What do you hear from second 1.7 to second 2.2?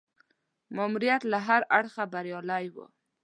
اړخه